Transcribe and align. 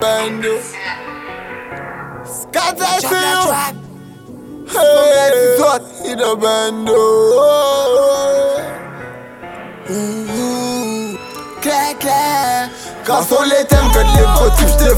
Bando. 0.00 0.60
Scatter 2.22 2.84
I 2.86 3.00
feel. 3.00 3.50
Hey, 4.70 5.30
it's 5.34 5.60
hot 5.60 5.82
in 6.06 6.18
the 6.18 6.36
bando. 6.40 7.02
Claire, 11.60 11.98
claire. 11.98 12.70
Quand 13.04 13.22
sont 13.22 13.42
les 13.42 13.64
thèmes 13.66 13.90
que 13.90 13.98
les 13.98 14.26
motifs, 14.38 14.78
je 14.78 14.94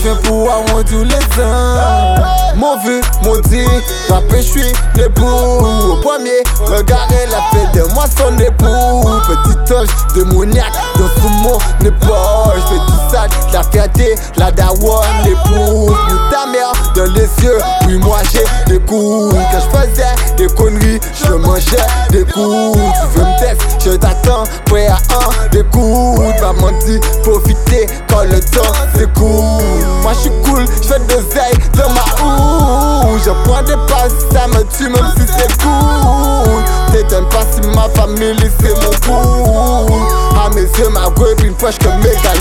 je 0.00 0.08
viens 0.08 0.16
pour 0.16 0.50
avoir 0.50 0.84
tous 0.84 1.04
les 1.04 1.42
ans. 1.42 2.14
Mon 2.56 2.78
vu, 2.78 3.00
mon 3.22 3.38
dit, 3.48 3.64
rappé, 4.08 4.36
je 4.36 4.42
suis 4.42 4.72
debout. 4.94 5.26
Au 5.26 5.96
premier, 5.96 6.42
regardez 6.66 7.26
la 7.30 7.40
fête 7.50 7.74
de 7.74 7.94
moi 7.94 8.04
son 8.06 8.36
époux. 8.38 9.08
Petit 9.26 9.74
ange 9.74 9.88
démoniaque 10.14 10.72
dans 10.96 11.08
sous 11.22 11.28
mon 11.28 11.58
fais 12.70 12.76
tout 12.86 13.00
ça, 13.10 13.26
la 13.52 13.62
fierté, 13.62 14.14
la 14.36 14.50
daronne, 14.50 15.04
l'époux. 15.24 15.94
Nous 16.08 16.30
ta 16.30 16.46
mère 16.46 16.72
dans 16.94 17.12
les 17.12 17.28
yeux, 17.42 17.58
oui, 17.86 17.98
moi 17.98 18.18
j'ai 18.32 18.44
des 18.72 18.80
coups. 18.80 19.34
Quand 19.52 19.60
je 19.60 19.78
faisais 19.78 20.36
des 20.36 20.46
conneries, 20.54 21.00
je 21.24 21.32
mangeais 21.32 21.86
des 22.10 22.24
coups. 22.24 22.78
Tu 22.78 23.18
veux 23.18 23.24
me 23.24 23.38
tester, 23.38 23.90
je 23.90 23.96
t'attends, 23.96 24.44
prêt 24.66 24.86
à 24.86 24.96
un 24.96 25.48
des 25.50 25.64
coups. 25.64 26.20
Pas 26.40 26.52
menti, 26.52 26.98
profiter 27.22 27.86
quand 28.08 28.24
le 28.24 28.40
temps 28.40 28.72
s'écoule. 28.94 29.79
Moi 30.10 30.18
je 30.24 30.28
suis 30.28 30.42
cool, 30.42 30.66
je 30.66 30.88
fais 30.88 30.98
de 30.98 31.22
zèle 31.30 31.56
dans 31.76 31.88
ma 31.90 32.02
houe. 32.20 33.16
Je 33.24 33.30
prends 33.44 33.62
des 33.62 33.76
passes, 33.86 34.12
ça 34.32 34.48
me 34.48 34.64
tue 34.76 34.88
même 34.88 35.12
si 35.16 35.22
c'est 35.38 35.62
cool. 35.62 36.64
T'étonnes 36.90 37.28
pas 37.28 37.44
si 37.52 37.60
ma 37.68 37.88
famille 37.90 38.50
c'est 38.60 38.74
mon 38.74 38.90
coup. 39.06 39.94
À 40.36 40.50
mes 40.50 40.62
yeux, 40.62 40.88
ma 40.90 41.10
gueule, 41.10 41.36
une 41.44 41.54
poche 41.54 41.78
que 41.78 41.86
mes 42.02 42.14
ça, 42.14 42.32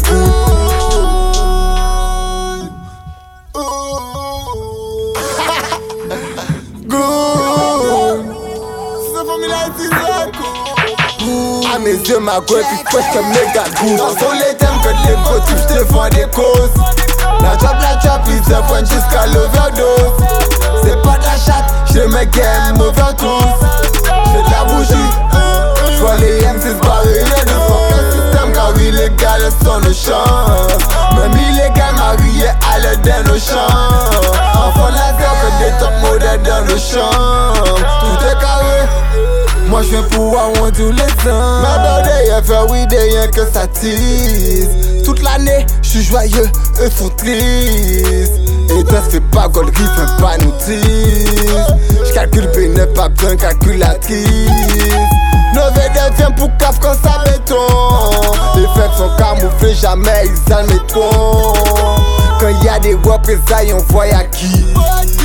À 11.72 11.78
mes 11.78 11.92
yeux, 11.92 12.20
ma 12.20 12.40
gueule, 12.40 12.64
puis 12.68 12.84
poche 12.92 13.04
que 13.14 13.20
méga 13.30 13.64
goût. 13.80 13.96
Dans 13.96 14.10
sont 14.10 14.32
les 14.34 14.58
thèmes 14.58 14.70
que 14.82 14.90
les 15.08 15.16
motifs, 15.18 15.68
je 15.70 15.74
défends 15.76 16.09
des 16.09 16.09
chatte, 22.20 22.36
je 22.68 22.74
me 22.74 22.80
game 22.80 22.82
overdose. 22.82 23.42
J'ai 24.32 24.44
de 24.44 24.52
la 24.52 24.64
bougie, 24.66 24.94
les 26.18 26.42
M6 26.42 26.80
barrés, 26.82 27.20
y'a 27.20 27.46
du 27.46 27.52
fuck 27.52 27.92
le 27.92 28.12
système 28.12 28.52
car 28.54 28.78
illégal 28.78 29.42
son 29.64 29.80
le 29.80 29.94
champ. 29.94 30.68
Même 31.16 31.40
illégal, 31.50 31.96
marié 31.96 32.48
à 32.48 32.80
le 33.24 33.40
champ. 33.40 33.68
Enfant 34.56 34.90
des 35.60 35.72
top 35.80 35.94
modèles 36.02 36.42
dans 36.44 36.66
le 36.66 36.78
champ. 36.78 37.54
Tout 38.02 38.26
est 38.26 38.40
carré. 38.40 38.88
Moi 39.68 39.84
je 39.84 39.90
viens 39.90 40.04
pour 40.04 40.40
avoir 40.40 40.72
tous 40.72 40.92
les 40.92 41.30
ans 41.30 41.62
Ma 41.62 42.02
est 42.18 42.72
oui 42.72 42.88
rien 42.98 43.28
que 43.28 43.46
ça 43.54 43.68
Toute 45.06 45.22
l'année 45.22 45.68
je 45.84 45.90
suis 45.90 46.04
joyeux, 46.04 46.50
eux 46.82 46.90
sont 46.90 47.10
tristes 47.10 48.34
Et 48.78 48.84
toi 48.84 49.00
c'est 49.10 49.24
pas 49.32 49.48
gold 49.48 49.72
qui 49.72 49.84
fait 49.84 50.22
pas 50.22 50.38
tease 50.60 50.84
J'calcule 52.06 52.48
béné 52.56 52.86
pas 52.88 53.10
besoin 53.10 53.36
calculatrice. 53.36 54.28
Nos 55.54 56.16
vient 56.16 56.32
pour 56.32 56.50
caf 56.58 56.80
quand 56.80 56.94
ça 57.04 57.24
béton 57.26 57.56
Les 58.56 58.68
fêtes 58.80 58.94
sont 58.98 59.10
camouflés, 59.18 59.74
jamais 59.74 60.26
ils 60.26 60.54
admettront. 60.54 61.54
Quand 62.40 62.64
y 62.64 62.70
a 62.70 62.80
des 62.80 62.96
représailles 62.96 63.74
on 63.74 63.94
voit 63.94 64.06
à 64.06 64.24
qui? 64.26 64.66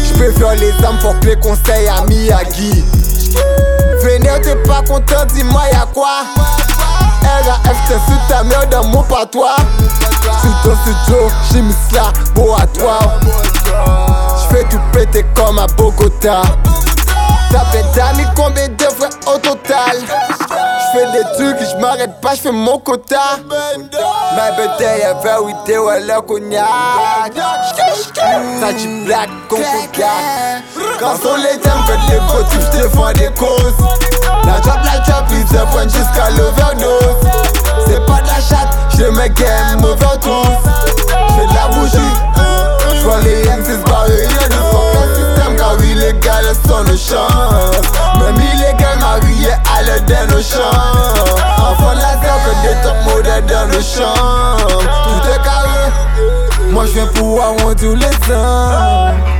J'préfère 0.09 0.55
les 0.55 0.73
âmes 0.85 0.99
pour 1.01 1.19
que 1.21 1.27
les 1.27 1.37
conseils 1.37 1.89
à 1.89 2.05
Miyagi. 2.07 2.85
Vénère, 4.03 4.41
t'es 4.41 4.57
pas 4.57 4.83
content, 4.83 5.25
dis-moi 5.35 5.63
y'a 5.73 5.87
quoi? 5.93 6.25
RAF, 7.23 7.89
t'es 7.89 7.95
sous 7.95 8.19
ta 8.29 8.45
mère 8.45 8.69
dans 8.69 8.85
mon 8.85 9.03
patois. 9.03 9.57
Sous 10.41 10.69
ton 10.69 10.77
studio, 10.77 11.31
j'ai 11.53 11.63
mis 11.63 11.75
Péter 15.15 15.27
comme 15.37 15.59
à 15.61 15.67
Bogota. 15.69 16.43
T'as 17.51 17.65
fait 17.67 17.85
d'amis 17.95 18.27
combien 18.35 18.69
de 18.69 18.85
frères 18.85 19.11
au 19.33 19.39
total? 19.39 19.99
J'fais 20.01 21.07
des 21.13 21.25
trucs, 21.37 21.69
j'm'arrête 21.71 22.21
pas, 22.21 22.35
j'fais 22.35 22.51
mon 22.51 22.79
quota. 22.79 23.39
Ma 24.35 24.51
birthday 24.57 25.03
est 25.03 25.23
vers 25.23 25.41
8 25.41 25.79
ouais 25.79 26.01
le 26.01 26.21
cognac. 26.23 26.67
Ça 28.61 28.73
du 28.73 29.05
black, 29.05 29.29
con 29.49 29.59
Quand 30.99 31.17
sont 31.17 31.37
les 31.37 31.61
thèmes 31.61 31.73
que 31.87 32.13
les 32.13 32.21
motifs, 32.21 32.71
j'défends 32.73 33.13
des 33.13 33.31
causes. 33.39 33.75
La 34.45 34.61
job, 34.63 34.81
la 34.85 35.05
job, 35.05 35.25
ils 35.31 35.47
se 35.47 35.97
jusqu'à 35.97 36.31
l'overdose. 36.31 37.31
C'est 37.87 38.05
pas 38.05 38.21
de 38.21 38.27
la 38.27 38.41
chatte, 38.41 38.77
je 38.99 39.05
me 39.05 39.29
game 39.29 39.64
dans 50.07 50.37
le 50.37 50.43
champ 50.43 50.71
Enfant 51.59 51.95
la 51.95 52.17
que 52.17 52.53
des 52.63 52.83
top 52.83 52.97
modèles 53.05 53.47
dans 53.47 53.67
le 53.67 53.81
champ 53.81 54.57
Tout 54.67 55.29
est 55.31 55.43
carré, 55.45 55.91
moi 56.71 56.85
je 56.87 56.93
viens 56.93 57.07
pour 57.07 57.41
tous 57.75 57.95
les 57.95 58.35
ans 58.35 59.34